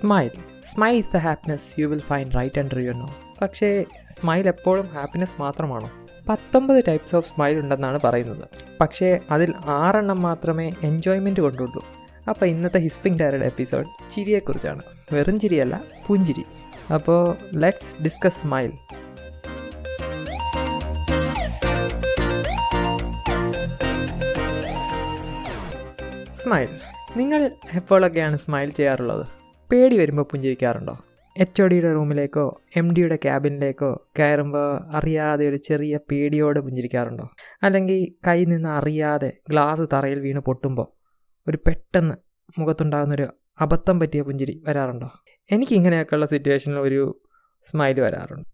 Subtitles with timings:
[0.00, 0.30] Smile
[0.74, 3.84] smile is the happiness you will find right under your nose പക്ഷേ
[4.20, 5.90] smile എപ്പോഴും happiness മാത്രമാണോ?
[6.28, 8.48] പത്തൊമ്പത് types of smile ഉണ്ടെന്നാണ് പറയുന്നത്.
[8.80, 11.84] പക്ഷേ അതിൽ ആറെണ്ണം മാത്രമേ എൻജോയ്മെന്റ് കൊണ്ടുള്ളൂ.
[12.28, 14.82] അപ്പോൾ ഇന്നത്തെ ഹിസ്പിംഗ് ഡയറുടെ എപ്പിസോഡ് ചിരിയെക്കുറിച്ചാണ്.
[15.12, 16.44] വെറും ചിരിയല്ല പൂഞ്ചിരി.
[16.94, 18.72] അപ്പോൾ ലെറ്റ്സ് ഡിസ്കസ് സ്മൈൽ
[26.42, 26.68] സ്മൈൽ
[27.16, 29.39] നിങ്ങൾ എപ്പോഴൊക്കെയാണ് സ്മൈൽ ചെയ്യാറുള്ളത്?
[29.72, 30.98] പേടി വരുമ്പോൾ പുഞ്ചിരിക്കാറുണ്ടോ?
[31.38, 37.30] എച്ച് ഒ ഡിയുടെ റൂമിലേക്കോ എം ഡിയുടെ ക്യാബിനിലേക്കോ കയറുമ്പോൾ അറിയാതെ ഒരു ചെറിയ പേടിയോടെ പുഞ്ചിരിക്കാറുണ്ടോ?
[37.62, 40.86] അല്ലെങ്കിൽ കൈ നിന്ന് അറിയാതെ ഗ്ലാസ് തറയിൽ വീണ് പൊട്ടുമ്പോൾ
[41.48, 42.14] ഒരു പെട്ടെന്ന്
[42.60, 43.26] മുഖത്തുണ്ടാകുന്നൊരു
[43.60, 45.10] അബദ്ധം പറ്റിയ പുഞ്ചിരി വരാറുണ്ടോ?
[45.52, 47.20] എനിക്ക് ഇങ്ങനെയൊക്കെയുള്ള സിറ്റുവേഷനിൽ ഒരു
[47.70, 48.48] സ്മൈൽ വരാറുണ്ട്.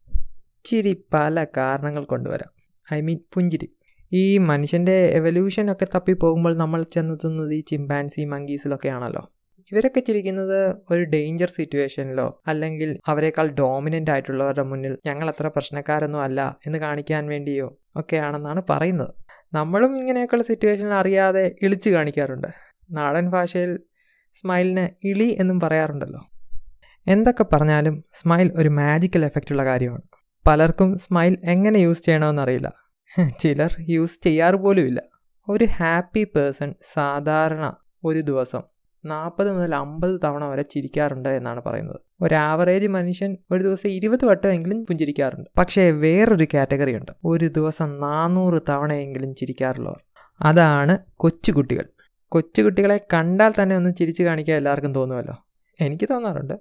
[0.64, 2.70] ചിരി പല കാരണങ്ങൾ കൊണ്ടുവരാം.
[2.94, 3.68] ഐ മീൻ പുഞ്ചിരി.
[4.12, 9.32] ഈ മനുഷ്യന്റെ എവല്യൂഷനൊക്കെ തപ്പി പോകുമ്പോൾ നമ്മൾ ചെന്നെത്തുന്നത് ഈ ചിമ്പാൻസി മങ്കീസിലൊക്കെ ആണല്ലോ
[9.72, 16.78] ഇവരൊക്കെ ചിരിക്കുന്നത് ഒരു ഡേഞ്ചർ സിറ്റുവേഷനിലോ അല്ലെങ്കിൽ അവരെക്കാൾ ഡോമിനന്റ് ആയിട്ടുള്ളവരുടെ മുന്നിൽ ഞങ്ങൾ അത്ര പ്രശ്നക്കാരൊന്നും അല്ല എന്ന്
[16.78, 19.14] കാണിക്കാൻ വേണ്ടിയോ ഒക്കെയാണെന്നാണ് പറയുന്നത്.
[19.54, 22.48] നമ്മളും ഇങ്ങനെയൊക്കെയുള്ള സിറ്റുവേഷനിൽ അറിയാതെ ഇളിച്ചു കാണിക്കാറുണ്ട്.
[22.90, 23.78] നാടൻ ഭാഷയിൽ
[24.40, 26.20] സ്മൈലിന് ഇളി എന്നും പറയാറുണ്ടല്ലോ.
[27.06, 30.02] എന്തൊക്കെ പറഞ്ഞാലും സ്മൈൽ ഒരു മാജിക്കൽ എഫക്റ്റുള്ള കാര്യമാണ്.
[30.48, 32.72] പലർക്കും സ്മൈൽ എങ്ങനെ യൂസ് ചെയ്യണമെന്നറിയില്ല
[33.38, 35.02] ചിലർ യൂസ് ചെയ്യാറ് പോലുമില്ല.
[35.48, 38.62] ഒരു ഹാപ്പി പേഴ്സൺ സാധാരണ ഒരു ദിവസം
[39.06, 42.00] നാൽപ്പത് മുതൽ അമ്പത് തവണ വരെ ചിരിക്കാറുണ്ട് എന്നാണ് പറയുന്നത്.
[42.22, 45.50] ഒരു ആവറേജ് മനുഷ്യൻ ഒരു ദിവസം ഇരുപത് വട്ടമെങ്കിലും പുഞ്ചിരിക്കാറുണ്ട്.
[45.58, 47.12] പക്ഷേ വേറൊരു കാറ്റഗറി ഉണ്ട്.
[47.24, 50.00] ഒരു ദിവസം നാനൂറ് തവണയെങ്കിലും ചിരിക്കാറുള്ളവർ.
[50.42, 51.84] അതാണ് കൊച്ചുകുട്ടികൾ.
[52.28, 55.34] കൊച്ചുകുട്ടികളെ കണ്ടാൽ തന്നെ ഒന്ന് ചിരിച്ചു കാണിക്കാൻ എല്ലാവർക്കും തോന്നുമല്ലോ?
[55.80, 56.54] എനിക്ക് തോന്നാറുണ്ട്.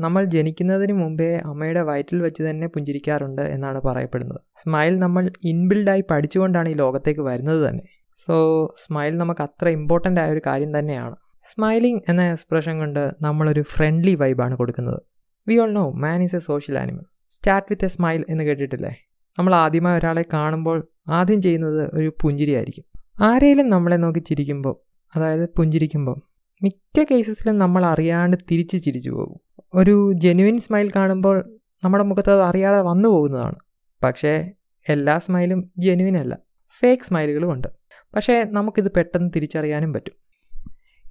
[0.00, 4.40] നമ്മൾ ജനിക്കുന്നതിന് മുമ്പേ അമ്മയുടെ വയറ്റിൽ വെച്ച് തന്നെ പുഞ്ചിരിക്കാറുണ്ട് എന്നാണ് പറയപ്പെടുന്നത്.
[4.56, 7.84] സ്മൈൽ നമ്മൾ ഇൻബിൽഡായി പഠിച്ചുകൊണ്ടാണ് ഈ ലോകത്തേക്ക് വരുന്നത് തന്നെ.
[8.26, 11.16] സോ സ്മൈൽ നമുക്ക് അത്ര ഇമ്പോർട്ടന്റ് ആയ ഒരു കാര്യം തന്നെയാണ്.
[11.44, 15.02] സ്മൈലിംഗ് എന്ന എക്സ്പ്രഷൻ കൊണ്ട് നമ്മളൊരു ഫ്രണ്ട്ലി വൈബാണ് കൊടുക്കുന്നത്.
[15.48, 18.96] We all know man is a social animal start with a smile എന്ന് കേട്ടിട്ടില്ലേ?
[19.38, 22.84] നമ്മൾ ആദ്യമായി ഒരാളെ കാണുമ്പോൾ ആദ്യം ചെയ്യുന്നത് ഒരു പുഞ്ചിരിയായിരിക്കും
[23.22, 24.76] ആരെങ്കിലും നമ്മളെ നോക്കി ചിരിക്കുമ്പോൾ
[25.16, 26.20] അതായത് പുഞ്ചിരിക്കുമ്പോൾ
[26.62, 29.40] മിക്ക കേസസിലും നമ്മൾ അറിയാണ്ട് തിരിച്ച് ചിരിച്ചു പോകും.
[29.74, 33.54] ഒരു ജെനുവിൻ സ്മൈൽ കാണുമ്പോൾ നമ്മുടെ മുഖത്ത് അത് അറിയാതെ വന്നു പോകുന്നതാണ്.
[34.02, 34.50] പക്ഷേ
[34.88, 36.38] എല്ലാ സ്മൈലും ജെനുവിൻ അല്ല.
[36.80, 37.68] ഫേക്ക് സ്മൈലുകളും ഉണ്ട്.
[38.14, 40.29] പക്ഷേ നമുക്കിത് പെട്ടെന്ന് തിരിച്ചറിയാനും പറ്റും.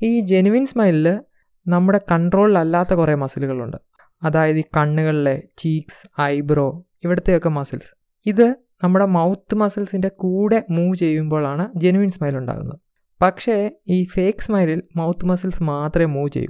[0.01, 1.19] ഈ ജെനുവിൻ സ്മൈലിൽ
[1.67, 3.77] നമ്മുടെ കൺട്രോളിലല്ലാത്ത കുറേ മസിലുകളുണ്ട്
[4.23, 7.95] അതായത് ഈ കണ്ണുകളിലെ ചീക്സ് ഐബ്രോ ഇവിടുത്തെയൊക്കെ മസിൽസ്
[8.25, 12.79] ഇത് നമ്മുടെ മൗത്ത് മസിൽസിന്റെ കൂടെ മൂവ് ചെയ്യുമ്പോഴാണ് ജെനുവിൻ സ്മൈൽ ഉണ്ടാകുന്നത്.
[13.21, 16.49] പക്ഷേ ഈ ഫേക്ക് സ്മൈലിൽ മൗത്ത് മസിൽസ് മാത്രമേ മൂവ് ചെയ്യൂ.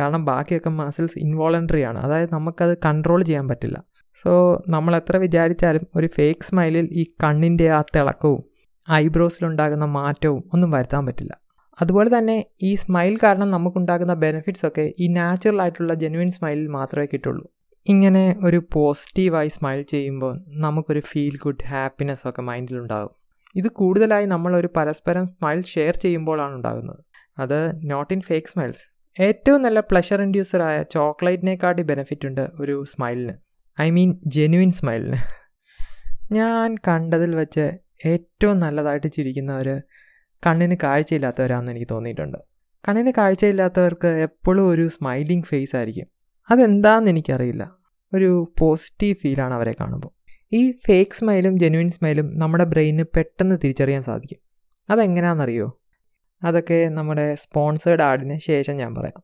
[0.00, 1.98] കാരണം ബാക്കിയൊക്കെ മസിൽസ് ഇൻവോളണ്ടറി ആണ്.
[1.98, 3.84] അതായത് നമുക്കത് കൺട്രോൾ ചെയ്യാൻ പറ്റില്ല.
[4.22, 8.42] സോ നമ്മൾ എത്ര വിചാരിച്ചാലും ഒരു ഫേക്ക് സ്മൈലിൽ ഈ കണ്ണിന്റെ ആ തിളക്കവും
[8.92, 11.47] ഐബ്രോസിലുണ്ടാകുന്ന മാറ്റവും ഒന്നും വരുത്താൻ പറ്റില്ല.
[11.78, 17.44] അതുപോലെ തന്നെ ഈ സ്മൈൽ കാരണം നമുക്കുണ്ടാകുന്ന ബെനിഫിറ്റ്സ് ഒക്കെ ഈ നാച്ചുറൽ ആയിട്ടുള്ള ജെനുവിൻ സ്മൈലിൽ മാത്രമേ കിട്ടുള്ളൂ.
[17.86, 23.14] ഇങ്ങനെ ഒരു പോസിറ്റീവായി സ്മൈൽ ചെയ്യുമ്പോൾ നമുക്കൊരു ഫീൽ ഗുഡ് ഹാപ്പിനെസ് ഒക്കെ മൈൻഡിലുണ്ടാകും
[23.54, 27.00] ഇത് കൂടുതലായി നമ്മളൊരു പരസ്പരം സ്മൈൽ ഷെയർ ചെയ്യുമ്പോഴാണ് ഉണ്ടാകുന്നത്.
[27.38, 28.84] അത് നോട്ട് ഇൻ ഫേക്ക് സ്മൈൽസ്
[29.20, 33.34] ഏറ്റവും നല്ല പ്ലഷർ ഇൻഡ്യൂസറായ ചോക്ലേറ്റിനെക്കാട്ടി ബെനിഫിറ്റ് ഉണ്ട് ഒരു സ്മൈലിന്
[33.80, 35.18] ഐ മീൻ ജെനുവിൻ സ്മൈലിന്
[36.32, 37.66] ഞാൻ കണ്ടതിൽ വെച്ച്
[38.06, 39.68] ഏറ്റവും നല്ലതായിട്ട് ചിരിക്കുന്നവർ
[40.46, 42.38] കണ്ണിന് കാഴ്ചയില്ലാത്തവരാണെന്ന് എനിക്ക് തോന്നിയിട്ടുണ്ട്.
[42.88, 46.06] കണ്ണിന് കാഴ്ചയില്ലാത്തവർക്ക് എപ്പോഴും ഒരു സ്മൈലിംഗ് ഫേസ് ആയിരിക്കും.
[46.50, 47.70] അതെന്താണെന്ന് എനിക്കറിയില്ല.
[48.14, 50.08] ഒരു പോസിറ്റീവ് ഫീലാണ് അവരെ കാണുമ്പോൾ.
[50.52, 54.38] ഈ ഫേക്ക് സ്മൈലും ജെനുവിൻ സ്മൈലും നമ്മുടെ ബ്രെയിനിന് പെട്ടെന്ന് തിരിച്ചറിയാൻ സാധിക്കും.
[54.90, 55.80] അതെങ്ങനെയാണെന്നറിയോ
[56.42, 59.22] അതൊക്കെ നമ്മുടെ സ്പോൺസേഡ് ആഡിന് ശേഷം ഞാൻ പറയാം.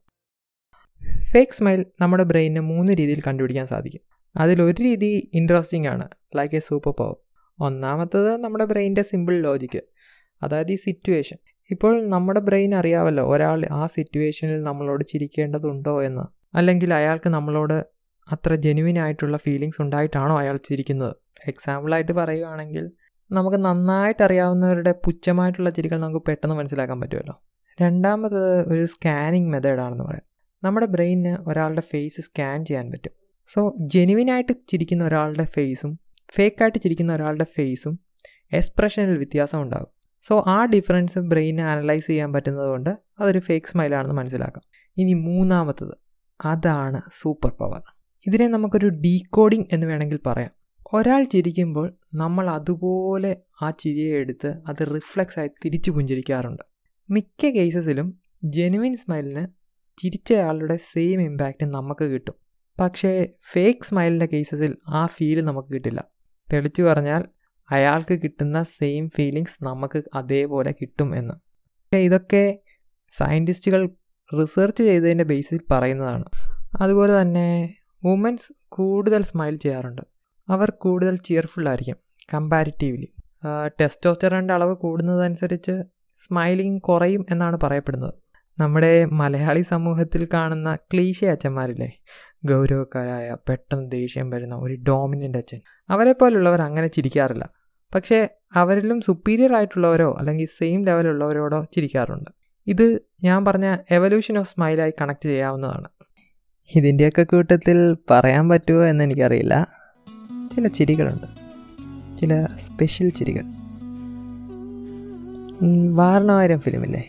[1.33, 4.01] ഫേക്ക് സ്മൈൽ നമ്മുടെ ബ്രെയിനിന് മൂന്ന് രീതിയിൽ കണ്ടുപിടിക്കാൻ സാധിക്കും.
[4.37, 6.09] അതിലൊരു രീതി ഇൻട്രസ്റ്റിംഗ് ആണ്.
[6.37, 7.17] ലൈക്ക് എ സൂപ്പർ പവർ
[7.61, 9.83] ഒന്നാമത്തത് നമ്മുടെ ബ്രെയിനിന്റെ സിമ്പിൾ ലോജിക്ക്
[10.45, 11.37] അതായത് ഈ സിറ്റുവേഷൻ
[11.71, 16.57] ഇപ്പോൾ നമ്മുടെ ബ്രെയിൻ അറിയാമല്ലോ ഒരാൾ ആ സിറ്റുവേഷനിൽ നമ്മളോട് ചിരിക്കേണ്ടതുണ്ടോ എന്ന്.
[16.57, 17.87] അല്ലെങ്കിൽ അയാൾക്ക് നമ്മളോട്
[18.33, 21.17] അത്ര ജെനുവിൻ ആയിട്ടുള്ള ഫീലിങ്സ് ഉണ്ടായിട്ടാണോ അയാൾ ചിരിക്കുന്നത്?
[21.49, 22.91] എക്സാമ്പിളായിട്ട് പറയുകയാണെങ്കിൽ
[23.33, 27.43] നമുക്ക് നന്നായിട്ട് അറിയാവുന്നവരുടെ പുച്ഛമായിട്ടുള്ള ചിരികൾ നമുക്ക് പെട്ടെന്ന് മനസ്സിലാക്കാൻ പറ്റുമല്ലോ.
[27.83, 30.57] രണ്ടാമത് ഒരു സ്കാനിങ് മെത്തേഡാണെന്ന് പറയാം.
[30.65, 33.11] നമ്മുടെ ബ്രെയിനിന് ഒരാളുടെ ഫേസ് സ്കാൻ ചെയ്യാൻ പറ്റും.
[33.53, 35.99] സോ ജെനുവിനായിട്ട് ചിരിക്കുന്ന ഒരാളുടെ ഫേസും
[36.35, 37.99] ഫേക്കായിട്ട് ചിരിക്കുന്ന ഒരാളുടെ ഫേസും
[38.53, 40.04] എക്സ്പ്രഷനിൽ വ്യത്യാസം ഉണ്ടാകും.
[40.27, 44.93] സോ ആ ഡിഫറൻസ് ബ്രെയിനെ അനലൈസ് ചെയ്യാൻ പറ്റുന്നത് കൊണ്ട് അതൊരു ഫേക്ക് സ്മൈലാണെന്ന് മനസ്സിലാക്കാം.
[44.97, 45.95] ഇനി മൂന്നാമത്തത്.
[46.47, 47.83] അതാണ് സൂപ്പർ പവർ
[48.27, 50.51] ഇതിനെ നമുക്കൊരു ഡീകോഡിംഗ് എന്ന് വേണമെങ്കിൽ പറയാം.
[50.93, 56.63] ഒരാൾ ചിരിക്കുമ്പോൾ നമ്മൾ അതുപോലെ ആ ചിരിയെ എടുത്ത് അത് റിഫ്ലക്സ് ആയി തിരിച്ചു പുഞ്ചിരിക്കാറുണ്ട്.
[57.11, 59.47] മിക്ക കേസസിലും ജെനുവിൻ സ്മൈലിന്
[59.99, 62.35] ചിരിച്ചയാളുടെ സെയിം ഇമ്പാക്റ്റ് നമുക്ക് കിട്ടും.
[62.81, 66.05] പക്ഷേ ഫേക്ക് സ്മൈലിന്റെ കേസസിൽ ആ ഫീൽ നമുക്ക് കിട്ടില്ല.
[66.53, 67.25] തെളിച്ചു പറഞ്ഞാൽ
[67.71, 71.35] അയാൾക്ക് കിട്ടുന്ന സെയിം ഫീലിങ്സ് നമുക്ക് അതേപോലെ കിട്ടും എന്ന്.
[71.97, 72.59] ഇതൊക്കെ
[73.19, 73.89] സയന്റിസ്റ്റുകൾ
[74.41, 76.25] റിസർച്ച് ചെയ്തതിന്റെ ബേസിൽ പറയുന്നതാണ്.
[76.81, 77.75] അതുപോലെ തന്നെ
[78.05, 80.03] വുമൻസ് കൂടുതൽ സ്മൈൽ ചെയ്യാറുണ്ട്.
[80.49, 81.97] അവർ കൂടുതൽ ചിയർഫുൾ ആയിരിക്കും
[82.35, 83.09] കമ്പാരിറ്റീവ്ലി
[83.81, 85.83] ടെസ്റ്റോസ്റ്ററിന്റെ അളവ് കൂടുന്നതനുസരിച്ച്
[86.27, 88.15] സ്മൈലിംഗ് കുറയും എന്നാണ് പറയപ്പെടുന്നത്.
[88.59, 92.03] നമ്മുടെ മലയാളി സമൂഹത്തിൽ കാണുന്ന ക്ലീശ അച്ഛന്മാരില്ലേ?
[92.45, 95.61] ഗൗരവക്കാരായ പെട്ടെന്ന് ദേഷ്യം വരുന്ന ഒരു ഡോമിനന്റ് അച്ഛൻ.
[95.91, 97.49] അവരെ പോലുള്ളവർ അങ്ങനെ ചിരിക്കാറില്ല.
[97.95, 102.31] പക്ഷേ അവരിലും സുപ്പീരിയർ ആയിട്ടുള്ളവരോ അല്ലെങ്കിൽ സെയിം ലെവലുള്ളവരോടോ ചിരിക്കാറുണ്ട്.
[102.67, 105.89] ഇത് ഞാൻ പറഞ്ഞ എവല്യൂഷൻ ഓഫ് സ്മൈലായി കണക്ട് ചെയ്യാവുന്നതാണ്.
[106.75, 109.69] ഇതിന്റെയൊക്കെ കൂട്ടത്തിൽ പറയാൻ പറ്റുമോ എന്ന് എനിക്കറിയില്ല.
[110.57, 111.45] ചില ചിരികളുണ്ട്.
[112.21, 113.45] ചില സ്പെഷ്യൽ ചിരികൾ.
[115.63, 117.09] ഈ വാരണവാരം ഫിലിമില്ലേ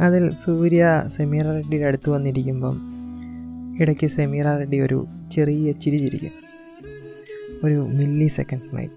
[0.00, 2.99] അതിൽ സൂര്യ സെമീറ റെഡ്ഡിയുടെ അടുത്ത് വന്നിരിക്കുമ്പം
[3.78, 6.30] ഇടയ്ക്ക് സെമീറ റെഡ്ഡി ഒരു ചെറിയ ചിരി ചിരിക്കും.
[7.64, 8.90] ഒരു മില്ലി സെക്കൻഡ് സ്മൈൽ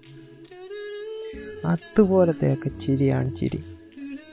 [1.64, 3.62] അതുപോലത്തെയൊക്കെ ചിരിയാണ് ചിരി.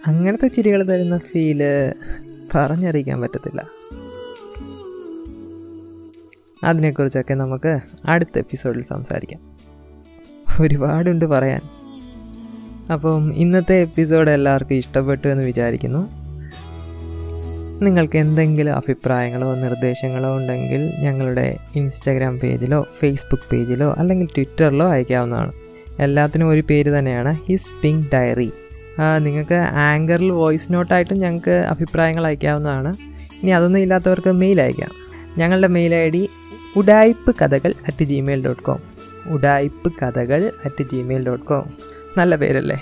[0.07, 1.63] അങ്ങനത്തെ ചിരികൾ തരുന്ന ഫീൽ
[2.55, 3.67] പറഞ്ഞറിയിക്കാൻ പറ്റത്തില്ല.
[6.63, 9.57] അതിനെക്കുറിച്ചൊക്കെ നമുക്ക് അടുത്ത എപ്പിസോഡിൽ സംസാരിക്കാം.
[10.61, 11.61] ഒരുപാടുണ്ട് പറയാൻ.
[12.93, 16.20] അപ്പം ഇന്നത്തെ എപ്പിസോഡ് എല്ലാവർക്കും ഇഷ്ടപ്പെട്ടു എന്ന് വിചാരിക്കുന്നു.
[17.81, 25.51] നിങ്ങൾക്ക് എന്തെങ്കിലും അഭിപ്രായങ്ങളോ നിർദ്ദേശങ്ങളോ ഉണ്ടെങ്കിൽ ഞങ്ങളുടെ ഇൻസ്റ്റാഗ്രാം പേജിലോ ഫേസ്ബുക്ക് പേജിലോ അല്ലെങ്കിൽ ട്വിറ്ററിലോ അയക്കാവുന്നതാണ്.
[25.99, 28.49] എല്ലാത്തിനും ഒരു പേര് തന്നെയാണ് ഹിസ് പിങ്ക് ഡയറി
[29.19, 32.91] നിങ്ങൾക്ക് ആങ്കറിൽ വോയിസ് നോട്ടായിട്ടും ഞങ്ങൾക്ക് അഭിപ്രായങ്ങൾ അയക്കാവുന്നതാണ്.
[33.41, 34.93] ഇനി അതൊന്നും ഇല്ലാത്തവർക്ക് മെയിൽ അയക്കാം.
[35.37, 36.23] ഞങ്ങളുടെ മെയിൽ ഐ ഡി
[36.75, 38.81] ഉഡായിപ്പ് കഥകൾ അറ്റ് ജിമെയിൽ ഡോട്ട് കോം
[39.27, 41.67] ഉഡായിപ്പ് കഥകൾ അറ്റ് ജിമെയിൽ ഡോട്ട് കോം
[42.17, 42.79] നല്ല പേരല്ലേ?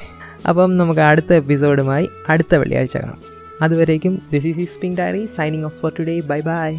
[0.49, 3.38] അപ്പം നമുക്ക് അടുത്ത എപ്പിസോഡുമായി അടുത്ത വെള്ളിയാഴ്ച കാണാം.
[3.61, 4.21] അതുവരേക്കും.
[4.33, 6.71] This is is pink diary signing off for today bye bye